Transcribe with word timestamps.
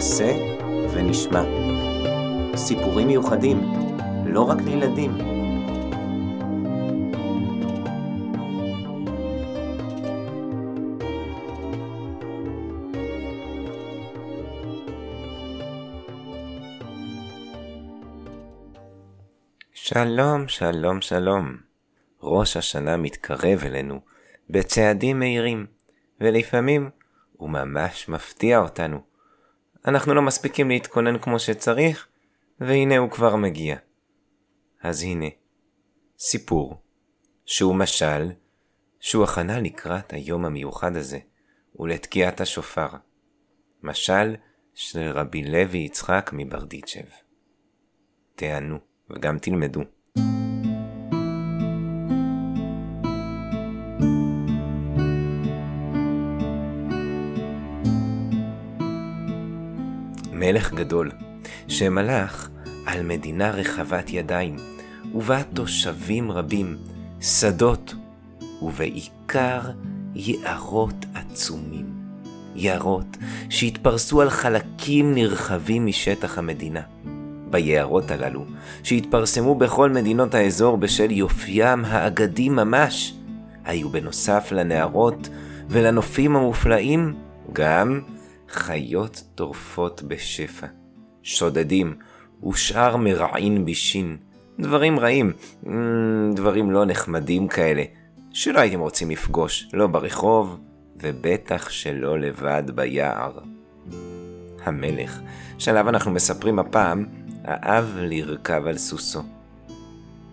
נעשה 0.00 0.32
ונשמע. 0.94 1.42
סיפורים 2.56 3.06
מיוחדים, 3.06 3.60
לא 4.26 4.40
רק 4.40 4.58
לילדים. 4.64 5.10
שלום, 19.72 20.48
שלום, 20.48 21.00
שלום. 21.00 21.56
ראש 22.22 22.56
השנה 22.56 22.96
מתקרב 22.96 23.64
אלינו 23.64 24.00
בצעדים 24.50 25.18
מהירים, 25.18 25.66
ולפעמים 26.20 26.90
הוא 27.32 27.50
ממש 27.50 28.08
מפתיע 28.08 28.58
אותנו. 28.58 29.09
אנחנו 29.86 30.14
לא 30.14 30.22
מספיקים 30.22 30.68
להתכונן 30.68 31.18
כמו 31.18 31.38
שצריך, 31.38 32.08
והנה 32.60 32.98
הוא 32.98 33.10
כבר 33.10 33.36
מגיע. 33.36 33.76
אז 34.82 35.02
הנה, 35.02 35.26
סיפור, 36.18 36.82
שהוא 37.46 37.74
משל, 37.74 38.32
שהוא 39.00 39.24
הכנה 39.24 39.60
לקראת 39.60 40.12
היום 40.12 40.44
המיוחד 40.44 40.96
הזה, 40.96 41.18
ולתקיעת 41.78 42.40
השופר. 42.40 42.88
משל 43.82 44.36
של 44.74 45.10
רבי 45.10 45.42
לוי 45.42 45.78
יצחק 45.78 46.30
מברדיצ'ב. 46.32 47.08
תענו 48.34 48.78
וגם 49.10 49.38
תלמדו. 49.38 49.80
מלך 60.50 60.72
גדול, 60.72 61.10
שמלך 61.68 62.48
על 62.86 63.02
מדינה 63.02 63.50
רחבת 63.50 64.10
ידיים, 64.10 64.56
ובה 65.14 65.42
תושבים 65.42 66.30
רבים, 66.30 66.76
שדות, 67.20 67.94
ובעיקר 68.62 69.60
יערות 70.14 71.06
עצומים. 71.14 71.86
יערות 72.54 73.16
שהתפרסו 73.50 74.20
על 74.20 74.30
חלקים 74.30 75.14
נרחבים 75.14 75.86
משטח 75.86 76.38
המדינה. 76.38 76.82
ביערות 77.50 78.10
הללו, 78.10 78.44
שהתפרסמו 78.82 79.54
בכל 79.54 79.90
מדינות 79.90 80.34
האזור 80.34 80.76
בשל 80.76 81.10
יופיים 81.10 81.84
האגדי 81.84 82.48
ממש, 82.48 83.14
היו 83.64 83.88
בנוסף 83.88 84.52
לנערות 84.52 85.28
ולנופים 85.68 86.36
המופלאים, 86.36 87.14
גם 87.52 88.00
חיות 88.50 89.22
טורפות 89.34 90.02
בשפע, 90.02 90.66
שודדים 91.22 91.94
ושאר 92.48 92.96
מרעין 92.96 93.64
בישין, 93.64 94.16
דברים 94.58 95.00
רעים, 95.00 95.32
אמ, 95.66 96.32
דברים 96.34 96.70
לא 96.70 96.84
נחמדים 96.84 97.48
כאלה, 97.48 97.82
שלא 98.32 98.60
הייתם 98.60 98.80
רוצים 98.80 99.10
לפגוש, 99.10 99.68
לא 99.72 99.86
ברחוב, 99.86 100.60
ובטח 101.02 101.70
שלא 101.70 102.18
לבד 102.18 102.62
ביער. 102.74 103.38
המלך, 104.64 105.20
שעליו 105.58 105.88
אנחנו 105.88 106.10
מספרים 106.10 106.58
הפעם, 106.58 107.06
אהב 107.48 107.84
לרכב 107.96 108.66
על 108.66 108.78
סוסו. 108.78 109.22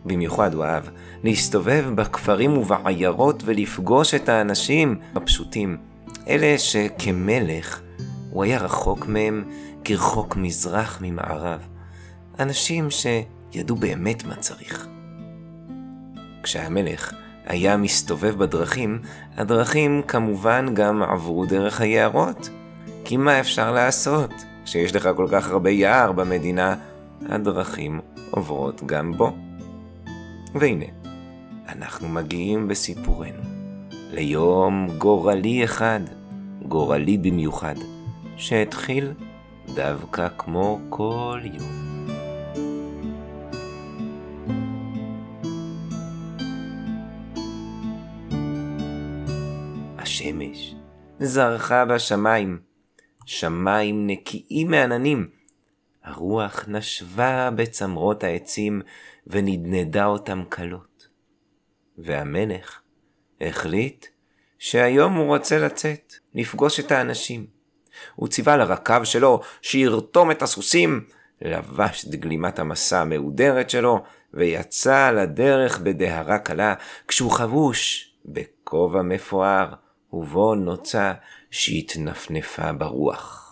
במיוחד 0.05 0.53
הוא 0.53 0.63
אהב 0.63 0.83
להסתובב 1.23 1.85
בכפרים 1.95 2.57
ובעיירות 2.57 3.43
ולפגוש 3.45 4.13
את 4.13 4.29
האנשים 4.29 4.99
הפשוטים, 5.15 5.77
אלה 6.27 6.57
שכמלך 6.57 7.81
הוא 8.37 8.43
היה 8.43 8.57
רחוק 8.57 9.07
מהם 9.07 9.43
כרחוק 9.83 10.35
מזרח 10.35 10.97
ממערב. 11.01 11.59
אנשים 12.39 12.87
שידעו 12.91 13.75
באמת 13.75 14.23
מה 14.23 14.35
צריך. 14.35 14.87
כשהמלך 16.43 17.13
היה 17.45 17.77
מסתובב 17.77 18.35
בדרכים, 18.37 19.01
הדרכים 19.37 20.01
כמובן 20.07 20.65
גם 20.73 21.03
עברו 21.03 21.45
דרך 21.45 21.81
היערות. 21.81 22.49
כי 23.05 23.17
מה 23.17 23.39
אפשר 23.39 23.71
לעשות? 23.71 24.33
כשיש 24.65 24.95
לך 24.95 25.09
כל 25.15 25.27
כך 25.31 25.49
הרבה 25.49 25.69
יער 25.69 26.11
במדינה, 26.11 26.75
הדרכים 27.29 27.99
עוברות 28.31 28.81
גם 28.85 29.13
בו. 29.13 29.35
והנה, 30.55 30.85
אנחנו 31.69 32.07
מגיעים 32.07 32.67
בסיפורנו 32.67 33.41
ליום 34.11 34.87
גורלי 34.97 35.63
אחד, 35.63 35.99
גורלי 36.67 37.17
במיוחד. 37.17 37.96
שהתחיל 38.37 39.13
דווקא 39.75 40.27
כמו 40.37 40.79
כל 40.89 41.41
יום. 41.43 41.97
השמש 49.97 50.75
זרחה 51.19 51.85
בשמיים, 51.85 52.61
שמיים 53.25 54.07
נקיים 54.07 54.71
מעננים. 54.71 55.29
הרוח 56.03 56.65
נשבה 56.67 57.49
בצמרות 57.55 58.23
העצים 58.23 58.81
ונדנדה 59.27 60.05
אותם 60.05 60.43
כלות. 60.49 61.07
והמלך 61.97 62.81
החליט 63.41 64.05
שהיום 64.59 65.13
הוא 65.13 65.25
רוצה 65.25 65.59
לצאת, 65.59 66.13
לפגוש 66.33 66.79
את 66.79 66.91
האנשים. 66.91 67.56
הוא 68.15 68.27
ציווה 68.27 68.57
לרכב 68.57 69.01
שלו 69.03 69.41
שירתום 69.61 70.31
את 70.31 70.41
הסוסים, 70.41 71.01
לבש 71.41 72.05
את 72.05 72.15
גלימת 72.15 72.59
המסע 72.59 73.01
המהודרת 73.01 73.69
שלו, 73.69 74.03
ויצא 74.33 75.11
לדרך 75.11 75.79
בדהרה 75.79 76.37
קלה, 76.37 76.73
כשהוא 77.07 77.31
חבוש 77.31 78.11
בכובע 78.25 79.01
מפואר, 79.01 79.73
ובו 80.13 80.55
נוצה 80.55 81.13
שהתנפנפה 81.51 82.71
ברוח. 82.71 83.43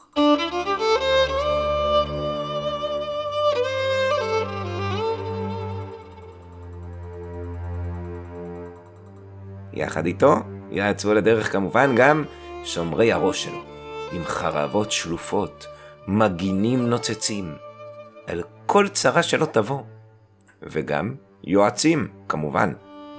יחד 9.74 10.06
איתו 10.06 10.36
יעצו 10.72 11.14
לדרך 11.14 11.52
כמובן 11.52 11.96
גם 11.96 12.24
שומרי 12.64 13.14
הראש 13.14 13.44
שלו. 13.44 13.75
עם 14.12 14.26
חרבות 14.26 14.92
שלופות, 14.92 15.68
מגינים 16.08 16.90
נוצצים, 16.90 17.56
על 18.28 18.44
כל 18.66 18.88
צרה 18.88 19.24
שלא 19.24 19.46
תבוא. 19.46 19.82
וגם 20.62 21.16
יועצים, 21.44 22.08
כמובן, 22.30 22.74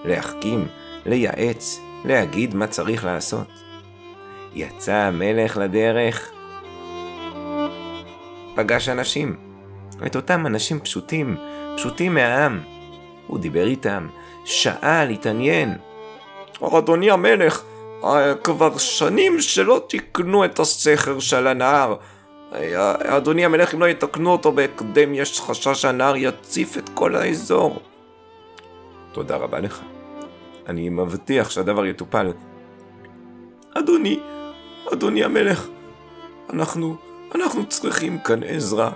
להחכים, 0.04 0.68
לייעץ, 1.06 1.80
להגיד 2.04 2.54
מה 2.54 2.66
צריך 2.66 3.04
לעשות. 3.04 3.48
יצא 4.54 4.94
המלך 4.94 5.56
לדרך, 5.56 6.30
פגש 8.54 8.88
אנשים, 8.88 9.36
את 10.06 10.16
אותם 10.16 10.46
אנשים 10.46 10.80
פשוטים, 10.80 11.36
פשוטים 11.76 12.14
מהעם. 12.14 12.60
הוא 13.26 13.38
דיבר 13.38 13.66
איתם, 13.66 14.08
שאל, 14.44 15.10
התעניין. 15.10 15.78
אדוני 16.78 17.10
המלך, 17.10 17.62
כבר 18.44 18.78
שנים 18.78 19.40
שלא 19.40 19.86
תיקנו 19.88 20.44
את 20.44 20.58
הסכר 20.58 21.18
של 21.18 21.46
הנהר. 21.46 21.94
אדוני 22.98 23.44
המלך, 23.44 23.74
אם 23.74 23.80
לא 23.80 23.86
יתקנו 23.86 24.32
אותו 24.32 24.52
בהקדם, 24.52 25.14
יש 25.14 25.40
חשש 25.40 25.82
שהנהר 25.82 26.16
יציף 26.16 26.78
את 26.78 26.90
כל 26.94 27.16
האזור. 27.16 27.80
תודה 29.12 29.36
רבה 29.36 29.58
לך. 29.58 29.80
אני 30.68 30.88
מבטיח 30.88 31.50
שהדבר 31.50 31.86
יטופל. 31.86 32.32
אדוני, 33.74 34.20
אדוני 34.92 35.24
המלך, 35.24 35.66
אנחנו, 36.50 36.96
אנחנו 37.34 37.66
צריכים 37.66 38.18
כאן 38.18 38.42
עזרה. 38.42 38.90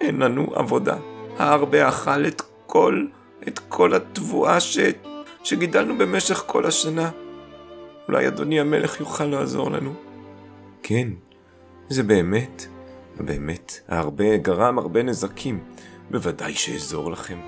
אין 0.00 0.22
לנו 0.22 0.46
עבודה. 0.54 0.96
ההרבה 1.38 1.88
אכל 1.88 2.26
את 2.26 2.42
כל, 2.66 3.06
את 3.48 3.60
כל 3.68 3.94
התבואה 3.94 4.60
ש, 4.60 4.78
שגידלנו 5.44 5.98
במשך 5.98 6.42
כל 6.46 6.66
השנה. 6.66 7.10
אולי 8.08 8.28
אדוני 8.28 8.60
המלך 8.60 9.00
יוכל 9.00 9.24
לעזור 9.24 9.70
לנו. 9.70 9.94
כן, 10.82 11.08
זה 11.88 12.02
באמת, 12.02 12.66
באמת, 13.20 13.80
הרבה 13.88 14.36
גרם 14.36 14.78
הרבה 14.78 15.02
נזקים. 15.02 15.64
בוודאי 16.10 16.54
שאעזור 16.54 17.10
לכם. 17.10 17.38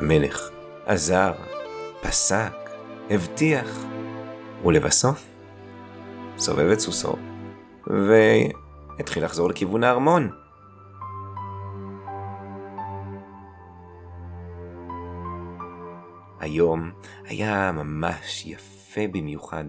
המלך 0.00 0.50
עזר, 0.86 1.32
פסק, 2.00 2.52
הבטיח, 3.10 3.84
ולבסוף 4.64 5.24
סובב 6.38 6.70
את 6.70 6.80
סוסו, 6.80 7.16
והתחיל 7.86 9.24
לחזור 9.24 9.48
לכיוון 9.48 9.84
הארמון. 9.84 10.41
היום 16.42 16.90
היה 17.24 17.72
ממש 17.72 18.46
יפה 18.46 19.00
במיוחד. 19.12 19.64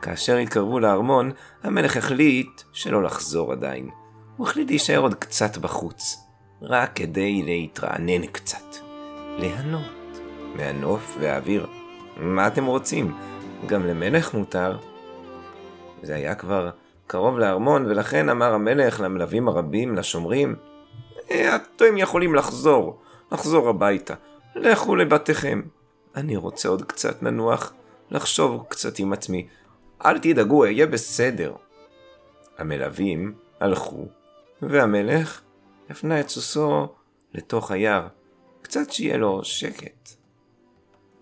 כאשר 0.00 0.36
התקרבו 0.36 0.80
לארמון, 0.80 1.30
המלך 1.62 1.96
החליט 1.96 2.62
שלא 2.72 3.02
לחזור 3.02 3.52
עדיין. 3.52 3.90
הוא 4.36 4.46
החליט 4.46 4.68
להישאר 4.70 4.98
עוד 4.98 5.14
קצת 5.14 5.58
בחוץ, 5.58 6.26
רק 6.62 6.90
כדי 6.94 7.42
להתרענן 7.42 8.26
קצת. 8.26 8.76
ליהנות 9.38 10.20
מהנוף 10.56 11.16
והאוויר. 11.20 11.66
מה 12.16 12.46
אתם 12.46 12.66
רוצים? 12.66 13.14
גם 13.66 13.86
למלך 13.86 14.34
מותר. 14.34 14.78
זה 16.02 16.14
היה 16.14 16.34
כבר 16.34 16.70
קרוב 17.06 17.38
לארמון, 17.38 17.86
ולכן 17.86 18.28
אמר 18.28 18.54
המלך 18.54 19.00
למלווים 19.00 19.48
הרבים, 19.48 19.94
לשומרים, 19.94 20.54
אה, 21.30 21.56
אתם 21.56 21.98
יכולים 21.98 22.34
לחזור, 22.34 23.00
לחזור 23.32 23.68
הביתה. 23.68 24.14
לכו 24.54 24.96
לבתיכם. 24.96 25.62
אני 26.16 26.36
רוצה 26.36 26.68
עוד 26.68 26.82
קצת 26.82 27.22
לנוח, 27.22 27.72
לחשוב 28.10 28.64
קצת 28.68 28.98
עם 28.98 29.12
עצמי. 29.12 29.48
אל 30.04 30.18
תדאגו, 30.18 30.64
אהיה 30.64 30.86
בסדר. 30.86 31.54
המלווים 32.58 33.34
הלכו, 33.60 34.06
והמלך 34.62 35.40
הפנה 35.90 36.20
את 36.20 36.28
סוסו 36.28 36.88
לתוך 37.34 37.70
היער, 37.70 38.08
קצת 38.62 38.92
שיהיה 38.92 39.16
לו 39.16 39.44
שקט. 39.44 40.08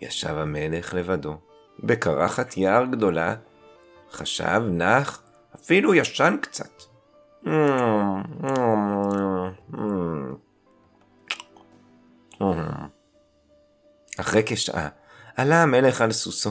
ישב 0.00 0.34
המלך 0.36 0.94
לבדו, 0.94 1.38
בקרחת 1.80 2.56
יער 2.56 2.84
גדולה, 2.84 3.34
חשב, 4.10 4.62
נח, 4.70 5.22
אפילו 5.54 5.94
ישן 5.94 6.36
קצת. 6.42 6.82
אחרי 14.20 14.42
כשעה 14.46 14.88
עלה 15.36 15.62
המלך 15.62 16.00
על 16.00 16.12
סוסו, 16.12 16.50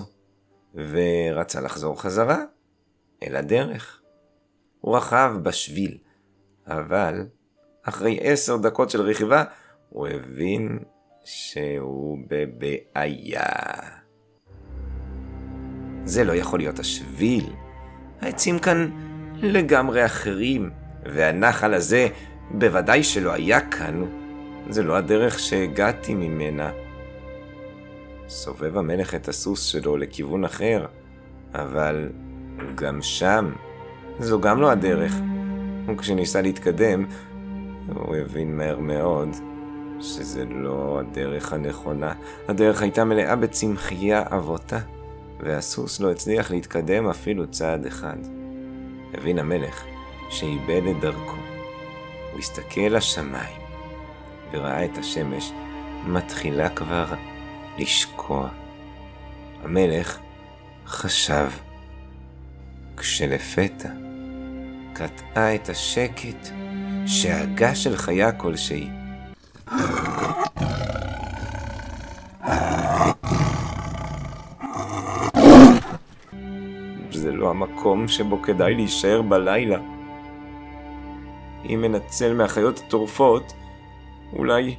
ורצה 0.75 1.62
לחזור 1.62 2.01
חזרה 2.01 2.38
אל 3.24 3.36
הדרך. 3.36 4.01
הוא 4.81 4.98
רכב 4.98 5.31
בשביל, 5.44 5.98
אבל 6.68 7.27
אחרי 7.83 8.19
עשר 8.21 8.57
דקות 8.57 8.89
של 8.89 9.01
רכיבה, 9.01 9.44
הוא 9.89 10.07
הבין 10.07 10.80
שהוא 11.25 12.18
בבעיה. 12.27 13.45
זה 16.04 16.24
לא 16.24 16.33
יכול 16.33 16.60
להיות 16.60 16.80
השביל. 16.80 17.54
העצים 18.22 18.60
כאן 18.60 18.89
לגמרי 19.36 20.06
אחרים, 20.06 20.72
והנחל 21.04 21.74
הזה 21.74 22.07
בוודאי 22.51 23.04
שלא 23.04 23.33
היה 23.33 23.69
כאן. 23.69 24.04
זה 24.69 24.83
לא 24.83 24.98
הדרך 24.98 25.39
שהגעתי 25.39 26.15
ממנה. 26.15 26.72
סובב 28.29 28.77
המלך 28.77 29.15
את 29.15 29.27
הסוס 29.27 29.65
שלו 29.65 29.97
לכיוון 29.97 30.43
אחר, 30.45 30.85
אבל 31.53 32.09
גם 32.75 33.01
שם 33.01 33.51
זו 34.19 34.41
גם 34.41 34.61
לא 34.61 34.71
הדרך. 34.71 35.13
וכשניסה 35.87 36.41
להתקדם, 36.41 37.05
הוא 37.93 38.15
הבין 38.15 38.57
מהר 38.57 38.79
מאוד 38.79 39.29
שזה 39.99 40.45
לא 40.45 40.99
הדרך 40.99 41.53
הנכונה. 41.53 42.13
הדרך 42.47 42.81
הייתה 42.81 43.03
מלאה 43.03 43.35
בצמחייה 43.35 44.23
אבותה, 44.31 44.79
והסוס 45.39 45.99
לא 45.99 46.11
הצליח 46.11 46.51
להתקדם 46.51 47.09
אפילו 47.09 47.47
צעד 47.47 47.85
אחד. 47.85 48.17
הבין 49.13 49.39
המלך 49.39 49.83
שאיבד 50.29 50.81
את 50.89 50.99
דרכו. 50.99 51.37
הוא 52.31 52.39
הסתכל 52.39 52.81
לשמיים, 52.81 53.61
וראה 54.51 54.85
את 54.85 54.97
השמש 54.97 55.51
מתחילה 56.07 56.69
כבר 56.69 57.05
לשקוע. 57.79 58.49
המלך 59.63 60.19
חשב, 60.85 61.49
כשלפתע 62.97 63.89
קטעה 64.93 65.55
את 65.55 65.69
השקט 65.69 66.49
שאגה 67.05 67.75
של 67.75 67.97
חיה 67.97 68.31
כלשהי. 68.31 68.89
זה 77.11 77.31
לא 77.31 77.49
המקום 77.49 78.07
שבו 78.07 78.41
כדאי 78.41 78.75
להישאר 78.75 79.21
בלילה. 79.21 79.79
אם 81.65 81.85
אנצל 81.85 82.33
מהחיות 82.33 82.79
הטורפות, 82.79 83.53
אולי 84.33 84.75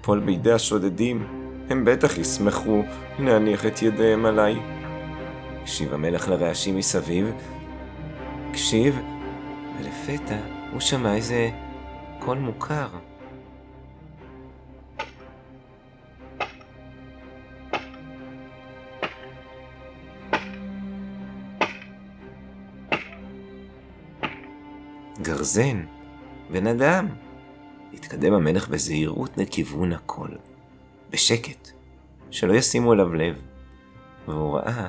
אפול 0.00 0.20
בידי 0.20 0.52
השודדים. 0.52 1.41
הם 1.72 1.84
בטח 1.84 2.18
ישמחו 2.18 2.82
להניח 3.18 3.66
את 3.66 3.82
ידיהם 3.82 4.26
עליי. 4.26 4.54
הקשיב 5.62 5.94
המלך 5.94 6.28
לרעשים 6.28 6.76
מסביב, 6.76 7.32
הקשיב, 8.50 8.98
ולפתע 9.78 10.38
הוא 10.72 10.80
שמע 10.80 11.14
איזה 11.14 11.50
קול 12.18 12.38
מוכר. 12.38 12.88
גרזן, 25.22 25.84
בן 26.50 26.66
אדם. 26.66 27.08
התקדם 27.94 28.32
המלך 28.32 28.68
בזהירות 28.68 29.38
לכיוון 29.38 29.92
הקול, 29.92 30.38
בשקט, 31.12 31.70
שלא 32.30 32.52
ישימו 32.52 32.92
אליו 32.92 33.14
לב. 33.14 33.42
והוא 34.28 34.56
ראה 34.56 34.88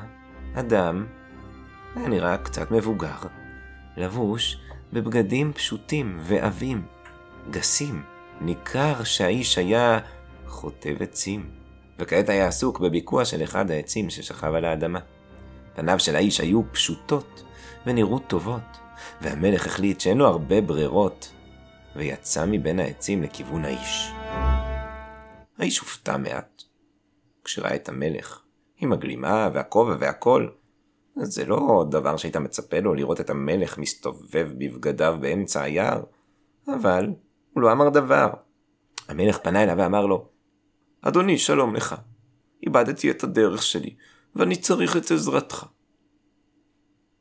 אדם, 0.56 1.06
היה 1.96 2.08
נראה 2.08 2.38
קצת 2.38 2.72
מבוגר, 2.72 3.18
לבוש 3.98 4.58
בבגדים 4.94 5.54
פשוטים 5.54 6.18
ועבים, 6.22 6.86
גסים. 7.50 8.04
ניכר 8.42 9.04
שהאיש 9.04 9.58
היה 9.58 10.00
חוטב 10.48 11.02
עצים, 11.02 11.50
וכעת 12.00 12.30
היה 12.30 12.48
עסוק 12.48 12.80
בביקוע 12.80 13.26
של 13.26 13.44
אחד 13.44 13.72
העצים 13.72 14.10
ששכב 14.10 14.54
על 14.54 14.66
האדמה. 14.66 15.00
פניו 15.76 16.00
של 16.00 16.16
האיש 16.16 16.40
היו 16.40 16.62
פשוטות 16.72 17.44
ונראו 17.86 18.20
טובות, 18.20 18.78
והמלך 19.22 19.66
החליט 19.66 20.00
שאין 20.00 20.18
לו 20.18 20.28
הרבה 20.28 20.62
ברירות, 20.62 21.32
ויצא 21.96 22.46
מבין 22.48 22.80
העצים 22.80 23.24
לכיוון 23.24 23.66
האיש. 23.66 24.23
האיש 25.58 25.80
הופתע 25.80 26.18
מעט, 26.18 26.64
כשראה 27.44 27.76
את 27.76 27.90
המלך, 27.90 28.42
עם 28.78 28.94
הגלימה 28.94 29.50
והכובע 29.54 29.96
והכל. 30.00 30.48
זה 31.16 31.46
לא 31.46 31.86
דבר 31.92 32.18
שהיית 32.18 32.38
מצפה 32.38 32.80
לו 32.80 32.94
לראות 32.94 33.20
את 33.20 33.30
המלך 33.30 33.78
מסתובב 33.78 34.50
בבגדיו 34.58 35.18
באמצע 35.22 35.62
היער, 35.62 36.04
אבל 36.68 37.14
הוא 37.54 37.62
לא 37.62 37.72
אמר 37.72 37.90
דבר. 37.90 38.30
המלך 39.08 39.38
פנה 39.38 39.64
אליו 39.64 39.76
ואמר 39.78 40.06
לו, 40.06 40.28
אדוני, 41.02 41.38
שלום 41.38 41.76
לך. 41.76 41.96
איבדתי 42.64 43.12
את 43.12 43.24
הדרך 43.24 43.64
שלי, 43.64 43.96
ואני 44.36 44.56
צריך 44.56 44.98
את 44.98 45.12
עזרתך. 45.12 45.66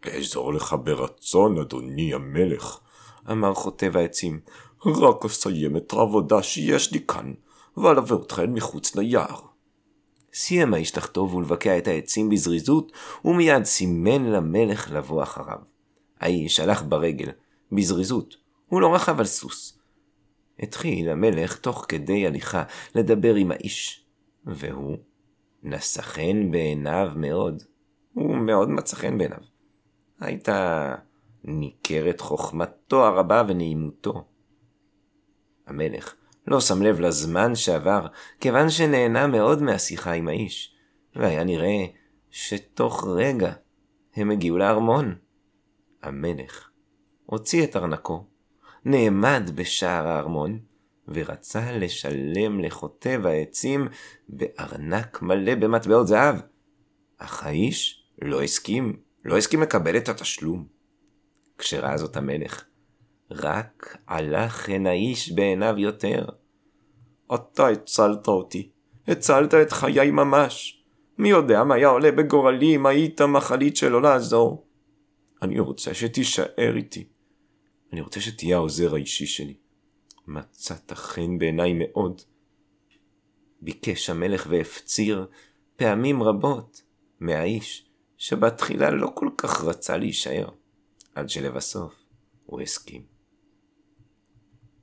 אעזור 0.06 0.54
לך 0.54 0.76
ברצון, 0.84 1.58
אדוני 1.58 2.14
המלך, 2.14 2.78
אמר 3.30 3.54
חוטב 3.54 3.96
העצים. 3.96 4.40
רק 4.86 5.24
אסיים 5.24 5.76
את 5.76 5.92
העבודה 5.92 6.42
שיש 6.42 6.92
לי 6.92 7.06
כאן, 7.06 7.32
ואלווה 7.76 8.16
אל 8.38 8.46
מחוץ 8.46 8.96
ליער. 8.96 9.40
סיים 10.34 10.74
האיש 10.74 10.96
לחטוב 10.96 11.34
ולבקע 11.34 11.78
את 11.78 11.88
העצים 11.88 12.28
בזריזות, 12.28 12.92
ומיד 13.24 13.64
סימן 13.64 14.24
למלך 14.24 14.90
לבוא 14.92 15.22
אחריו. 15.22 15.58
האיש 16.20 16.60
הלך 16.60 16.82
ברגל, 16.88 17.30
בזריזות, 17.72 18.36
הוא 18.68 18.80
לא 18.80 18.94
רכב 18.94 19.18
על 19.18 19.26
סוס. 19.26 19.78
התחיל 20.58 21.08
המלך 21.08 21.58
תוך 21.58 21.86
כדי 21.88 22.26
הליכה 22.26 22.62
לדבר 22.94 23.34
עם 23.34 23.50
האיש, 23.50 24.06
והוא 24.44 24.96
נשא 25.62 26.02
חן 26.02 26.50
בעיניו 26.50 27.12
מאוד. 27.16 27.62
הוא 28.12 28.36
מאוד 28.36 28.68
מצא 28.68 28.96
חן 28.96 29.18
בעיניו. 29.18 29.38
הייתה 30.20 30.94
ניכרת 31.44 32.20
חוכמתו 32.20 33.06
הרבה 33.06 33.42
ונעימותו. 33.48 34.24
המלך 35.66 36.14
לא 36.46 36.60
שם 36.60 36.82
לב 36.82 37.00
לזמן 37.00 37.54
שעבר, 37.54 38.06
כיוון 38.40 38.70
שנהנה 38.70 39.26
מאוד 39.26 39.62
מהשיחה 39.62 40.12
עם 40.12 40.28
האיש, 40.28 40.74
והיה 41.16 41.44
נראה 41.44 41.86
שתוך 42.30 43.06
רגע 43.16 43.52
הם 44.16 44.30
הגיעו 44.30 44.58
לארמון. 44.58 45.14
המלך 46.02 46.70
הוציא 47.26 47.64
את 47.64 47.76
ארנקו, 47.76 48.26
נעמד 48.84 49.50
בשער 49.54 50.08
הארמון, 50.08 50.58
ורצה 51.08 51.72
לשלם 51.72 52.60
לחוטב 52.60 53.26
העצים 53.26 53.88
בארנק 54.28 55.22
מלא 55.22 55.54
במטבעות 55.54 56.06
זהב. 56.06 56.36
אך 57.18 57.42
האיש 57.44 58.04
לא 58.22 58.42
הסכים, 58.42 58.96
לא 59.24 59.38
הסכים 59.38 59.62
לקבל 59.62 59.96
את 59.96 60.08
התשלום. 60.08 60.66
כשראה 61.58 61.98
זאת 61.98 62.16
המלך, 62.16 62.64
רק 63.34 63.98
עלה 64.06 64.48
חן 64.48 64.86
האיש 64.86 65.32
בעיניו 65.32 65.74
יותר. 65.78 66.24
אתה 67.34 67.68
הצלת 67.68 68.28
אותי, 68.28 68.70
הצלת 69.08 69.54
את 69.54 69.72
חיי 69.72 70.10
ממש. 70.10 70.84
מי 71.18 71.28
יודע 71.28 71.64
מה 71.64 71.74
היה 71.74 71.88
עולה 71.88 72.12
בגורלי 72.12 72.76
אם 72.76 72.86
היית 72.86 73.20
מחליט 73.20 73.76
שלא 73.76 74.02
לעזור. 74.02 74.66
אני 75.42 75.60
רוצה 75.60 75.94
שתישאר 75.94 76.76
איתי. 76.76 77.04
אני 77.92 78.00
רוצה 78.00 78.20
שתהיה 78.20 78.56
העוזר 78.56 78.94
האישי 78.94 79.26
שלי. 79.26 79.54
מצאת 80.26 80.92
חן 80.92 81.38
בעיניי 81.38 81.72
מאוד. 81.72 82.22
ביקש 83.60 84.10
המלך 84.10 84.46
והפציר 84.50 85.26
פעמים 85.76 86.22
רבות 86.22 86.82
מהאיש, 87.20 87.88
שבתחילה 88.16 88.90
לא 88.90 89.12
כל 89.14 89.28
כך 89.36 89.64
רצה 89.64 89.96
להישאר, 89.96 90.48
עד 91.14 91.28
שלבסוף 91.28 91.94
הוא 92.46 92.60
הסכים. 92.60 93.11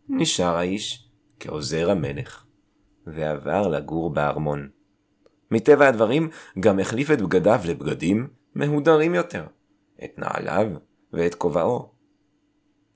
נשאר 0.09 0.55
האיש 0.55 1.09
כעוזר 1.39 1.91
המלך, 1.91 2.45
ועבר 3.07 3.67
לגור 3.67 4.09
בארמון. 4.09 4.69
מטבע 5.51 5.87
הדברים 5.87 6.29
גם 6.59 6.79
החליף 6.79 7.11
את 7.11 7.21
בגדיו 7.21 7.59
לבגדים 7.67 8.27
מהודרים 8.55 9.15
יותר, 9.15 9.47
את 10.03 10.19
נעליו 10.19 10.67
ואת 11.13 11.35
כובעו. 11.35 11.91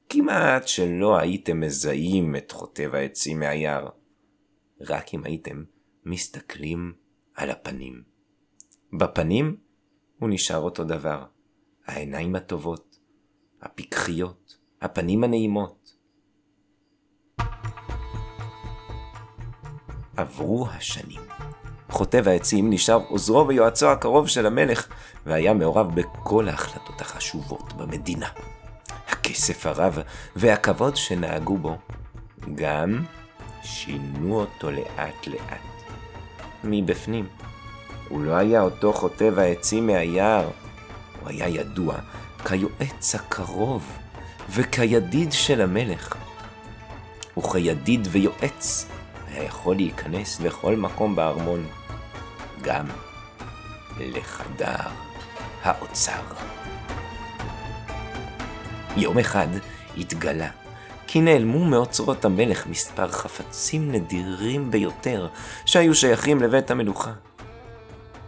כמעט 0.10 0.68
שלא 0.68 1.18
הייתם 1.18 1.60
מזהים 1.60 2.36
את 2.36 2.52
חוטב 2.52 2.96
העצים 2.96 3.40
מהיער, 3.40 3.90
רק 4.82 5.14
אם 5.14 5.24
הייתם 5.24 5.64
מסתכלים 6.06 6.94
על 7.36 7.50
הפנים. 7.50 8.04
בפנים 9.00 9.58
הוא 10.20 10.30
נשאר 10.30 10.60
אותו 10.60 10.84
דבר, 10.84 11.26
העיניים 11.86 12.36
הטובות, 12.36 13.00
הפיקחיות, 13.62 14.58
הפנים 14.82 15.24
הנעימות. 15.24 15.83
עברו 20.18 20.68
השנים. 20.70 21.22
חוטב 21.90 22.28
העצים 22.28 22.70
נשאר 22.70 23.00
עוזרו 23.08 23.48
ויועצו 23.48 23.92
הקרוב 23.92 24.28
של 24.28 24.46
המלך, 24.46 24.88
והיה 25.26 25.54
מעורב 25.54 25.96
בכל 25.96 26.50
ההחלטות 26.50 27.02
החשובות 27.02 27.74
במדינה. 27.74 28.28
הכסף 29.10 29.66
הרב 29.66 30.00
והכבוד 30.36 30.96
שנהגו 30.96 31.58
בו, 31.58 31.76
גם 32.56 33.04
שינו 33.64 34.40
אותו 34.40 34.72
לאט 34.72 35.28
לאט. 35.28 35.62
מבפנים, 36.64 37.28
הוא 38.10 38.24
לא 38.24 38.32
היה 38.32 38.62
אותו 38.62 38.94
חוטב 38.94 39.40
העצים 39.40 39.88
מהיער, 39.88 40.50
הוא 41.22 41.30
היה 41.30 41.48
ידוע 41.48 41.96
כיועץ 42.46 43.16
הקרוב 43.16 43.98
וכידיד 44.50 45.32
של 45.32 45.62
המלך. 45.62 46.16
וכידיד 47.38 48.08
ויועץ 48.12 48.88
היה 49.34 49.44
יכול 49.44 49.76
להיכנס 49.76 50.40
לכל 50.40 50.76
מקום 50.76 51.16
בארמון, 51.16 51.68
גם 52.62 52.86
לחדר 54.00 54.76
האוצר. 55.64 56.22
יום 58.98 59.20
אחד 59.20 59.48
התגלה 59.98 60.50
כי 61.08 61.22
נעלמו 61.22 61.66
מאוצרות 61.66 62.26
המלך 62.26 62.68
מספר 62.68 63.12
חפצים 63.12 63.92
נדירים 63.92 64.72
ביותר 64.72 65.28
שהיו 65.66 65.96
שייכים 65.96 66.42
לבית 66.42 66.72
המלוכה. 66.72 67.12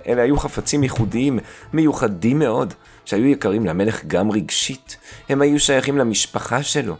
אלה 0.08 0.22
היו 0.22 0.38
חפצים 0.38 0.84
ייחודיים, 0.84 1.40
מיוחדים 1.74 2.40
מאוד, 2.40 2.74
שהיו 3.06 3.26
יקרים 3.26 3.66
למלך 3.66 4.06
גם 4.06 4.32
רגשית, 4.32 4.98
הם 5.30 5.42
היו 5.42 5.60
שייכים 5.60 5.98
למשפחה 5.98 6.64
שלו. 6.64 6.96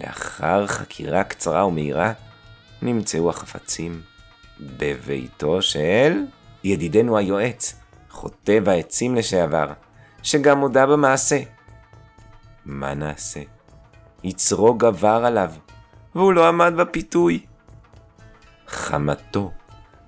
לאחר 0.00 0.66
חקירה 0.66 1.24
קצרה 1.24 1.66
ומהירה, 1.66 2.12
נמצאו 2.82 3.30
החפצים 3.30 4.00
בביתו 4.60 5.62
של 5.62 6.24
ידידנו 6.64 7.16
היועץ, 7.16 7.80
חוטב 8.10 8.68
העצים 8.68 9.14
לשעבר, 9.14 9.72
שגם 10.22 10.58
הודה 10.58 10.86
במעשה. 10.86 11.40
מה 12.64 12.94
נעשה? 12.94 13.40
יצרו 14.24 14.74
גבר 14.74 15.22
עליו, 15.24 15.50
והוא 16.14 16.32
לא 16.32 16.48
עמד 16.48 16.72
בפיתוי. 16.76 17.46
חמתו, 18.66 19.50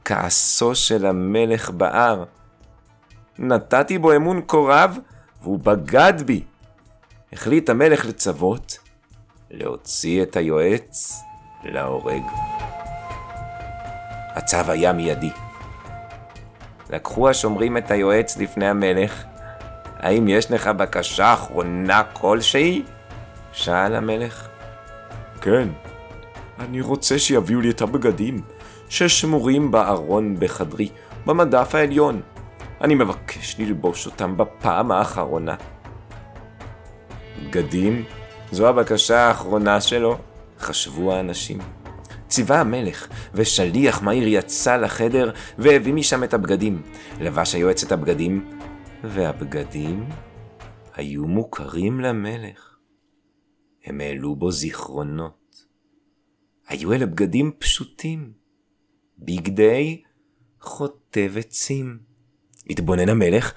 כעסו 0.04 0.74
של 0.74 1.06
המלך 1.06 1.70
בער. 1.70 2.24
נתתי 3.38 3.98
בו 3.98 4.16
אמון 4.16 4.40
כה 4.48 4.56
רב, 4.56 4.98
והוא 5.42 5.58
בגד 5.58 6.22
בי. 6.26 6.44
החליט 7.32 7.70
המלך 7.70 8.06
לצוות 8.06 8.78
להוציא 9.50 10.22
את 10.22 10.36
היועץ 10.36 11.22
להורג. 11.64 12.53
הצו 14.34 14.56
היה 14.68 14.92
מיידי. 14.92 15.30
לקחו 16.90 17.28
השומרים 17.28 17.76
את 17.76 17.90
היועץ 17.90 18.36
לפני 18.36 18.68
המלך. 18.68 19.24
האם 19.98 20.28
יש 20.28 20.50
לך 20.50 20.66
בקשה 20.66 21.34
אחרונה 21.34 22.02
כלשהי? 22.12 22.82
שאל 23.52 23.94
המלך. 23.94 24.48
כן, 25.40 25.68
אני 26.58 26.80
רוצה 26.80 27.18
שיביאו 27.18 27.60
לי 27.60 27.70
את 27.70 27.82
הבגדים 27.82 28.40
ששמורים 28.88 29.70
בארון 29.70 30.36
בחדרי, 30.38 30.88
במדף 31.26 31.74
העליון. 31.74 32.20
אני 32.80 32.94
מבקש 32.94 33.56
ללבוש 33.58 34.06
אותם 34.06 34.36
בפעם 34.36 34.92
האחרונה. 34.92 35.54
בגדים? 37.42 38.04
זו 38.52 38.68
הבקשה 38.68 39.18
האחרונה 39.18 39.80
שלו? 39.80 40.18
חשבו 40.60 41.12
האנשים. 41.12 41.58
ציווה 42.34 42.60
המלך, 42.60 43.08
ושליח 43.34 44.02
מהיר 44.02 44.28
יצא 44.28 44.76
לחדר 44.76 45.32
והביא 45.58 45.94
משם 45.94 46.24
את 46.24 46.34
הבגדים. 46.34 46.82
לבש 47.20 47.54
היועץ 47.54 47.84
את 47.84 47.92
הבגדים, 47.92 48.58
והבגדים 49.04 50.08
היו 50.94 51.26
מוכרים 51.26 52.00
למלך. 52.00 52.76
הם 53.84 54.00
העלו 54.00 54.36
בו 54.36 54.50
זיכרונות. 54.50 55.66
היו 56.68 56.92
אלה 56.92 57.06
בגדים 57.06 57.52
פשוטים, 57.58 58.32
בגדי 59.18 60.02
חוטב 60.60 61.32
עצים. 61.38 61.98
התבונן 62.70 63.08
המלך, 63.08 63.52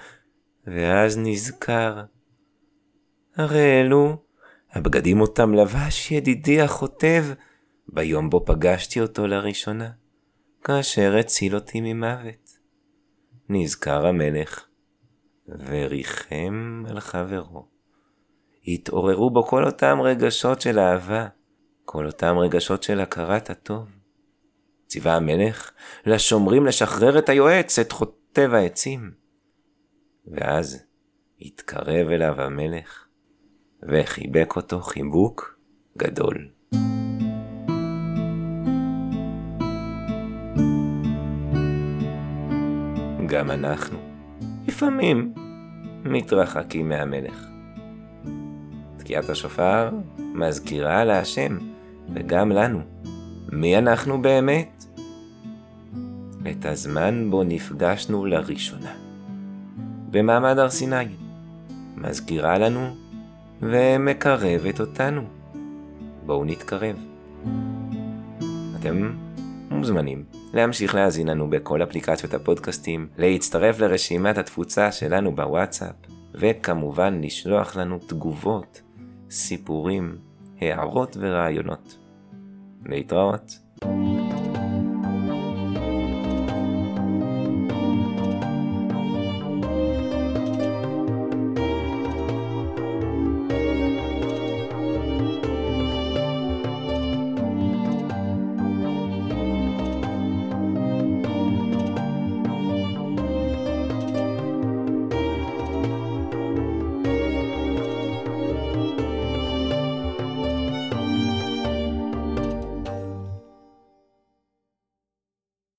ואז 0.66 1.18
נזכר. 1.18 2.04
הרי 3.36 3.80
אלו 3.80 4.16
הבגדים 4.72 5.20
אותם 5.20 5.54
לבש 5.54 6.10
ידידי 6.10 6.60
החוטב 6.60 7.24
ביום 7.88 8.30
בו 8.30 8.44
פגשתי 8.44 9.00
אותו 9.00 9.26
לראשונה, 9.26 9.90
כאשר 10.64 11.16
הציל 11.16 11.54
אותי 11.54 11.80
ממוות. 11.80 12.58
נזכר 13.48 14.06
המלך, 14.06 14.66
וריחם 15.48 16.82
על 16.88 17.00
חברו. 17.00 17.68
התעוררו 18.66 19.30
בו 19.30 19.46
כל 19.46 19.64
אותם 19.64 19.98
רגשות 20.00 20.60
של 20.60 20.78
אהבה, 20.78 21.26
כל 21.84 22.06
אותם 22.06 22.38
רגשות 22.38 22.82
של 22.82 23.00
הכרת 23.00 23.50
הטוב. 23.50 23.88
ציווה 24.86 25.16
המלך 25.16 25.70
לשומרים 26.06 26.66
לשחרר 26.66 27.18
את 27.18 27.28
היועץ, 27.28 27.78
את 27.78 27.92
חוטב 27.92 28.50
העצים. 28.54 29.10
ואז 30.26 30.82
התקרב 31.40 32.08
אליו 32.08 32.40
המלך, 32.40 33.06
וחיבק 33.82 34.56
אותו 34.56 34.80
חיבוק 34.80 35.58
גדול. 35.98 36.57
גם 43.38 43.50
אנחנו, 43.50 43.98
לפעמים, 44.68 45.34
מתרחקים 46.04 46.88
מהמלך. 46.88 47.46
תקיעת 48.96 49.28
השופר 49.28 49.90
מזכירה 50.18 51.04
להשם, 51.04 51.58
וגם 52.14 52.52
לנו, 52.52 52.80
מי 53.52 53.78
אנחנו 53.78 54.22
באמת? 54.22 54.84
את 56.50 56.66
הזמן 56.66 57.30
בו 57.30 57.44
נפגשנו 57.44 58.26
לראשונה. 58.26 58.92
במעמד 60.10 60.58
הר 60.58 60.70
סיני, 60.70 61.04
מזכירה 61.96 62.58
לנו 62.58 62.96
ומקרבת 63.62 64.80
אותנו. 64.80 65.22
בואו 66.26 66.44
נתקרב. 66.44 66.96
אתם 68.78 69.12
מוזמנים 69.70 70.37
להמשיך 70.54 70.94
להאזין 70.94 71.28
לנו 71.28 71.50
בכל 71.50 71.82
אפליקציות 71.82 72.34
הפודקאסטים, 72.34 73.08
להצטרף 73.18 73.78
לרשימת 73.80 74.38
התפוצה 74.38 74.92
שלנו 74.92 75.36
בוואטסאפ, 75.36 75.94
וכמובן 76.34 77.20
לשלוח 77.20 77.76
לנו 77.76 77.98
תגובות, 77.98 78.82
סיפורים, 79.30 80.16
הערות 80.60 81.16
ורעיונות. 81.20 81.98
להתראות. 82.86 83.58
thank 83.80 84.40
you 84.42 84.47